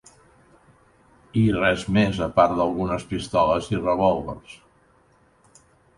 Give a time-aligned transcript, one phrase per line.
[1.41, 4.57] ...i res mes, a part d'algunes pistoles i revòlvers